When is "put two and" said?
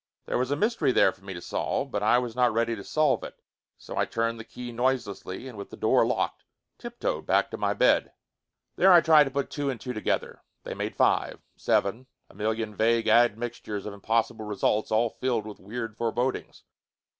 9.29-9.79